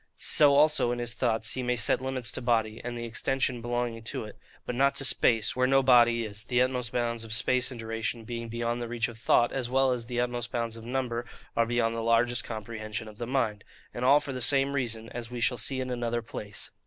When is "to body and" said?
2.31-2.97